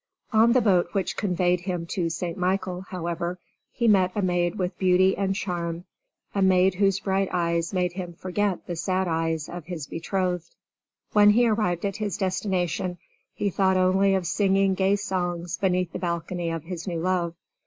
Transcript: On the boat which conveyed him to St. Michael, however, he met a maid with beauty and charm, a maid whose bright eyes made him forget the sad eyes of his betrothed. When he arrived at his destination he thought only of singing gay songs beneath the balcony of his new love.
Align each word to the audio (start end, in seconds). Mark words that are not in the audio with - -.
On 0.33 0.53
the 0.53 0.61
boat 0.61 0.87
which 0.93 1.15
conveyed 1.15 1.59
him 1.59 1.85
to 1.85 2.09
St. 2.09 2.35
Michael, 2.35 2.81
however, 2.89 3.37
he 3.71 3.87
met 3.87 4.11
a 4.15 4.21
maid 4.23 4.55
with 4.57 4.75
beauty 4.79 5.15
and 5.15 5.35
charm, 5.35 5.85
a 6.33 6.41
maid 6.41 6.73
whose 6.73 6.99
bright 7.01 7.29
eyes 7.31 7.71
made 7.71 7.93
him 7.93 8.13
forget 8.13 8.65
the 8.65 8.75
sad 8.75 9.07
eyes 9.07 9.47
of 9.47 9.65
his 9.65 9.85
betrothed. 9.85 10.55
When 11.13 11.29
he 11.29 11.47
arrived 11.47 11.85
at 11.85 11.97
his 11.97 12.17
destination 12.17 12.97
he 13.31 13.51
thought 13.51 13.77
only 13.77 14.15
of 14.15 14.25
singing 14.25 14.73
gay 14.73 14.95
songs 14.95 15.59
beneath 15.59 15.93
the 15.93 15.99
balcony 15.99 16.49
of 16.49 16.63
his 16.63 16.87
new 16.87 16.99
love. 16.99 17.35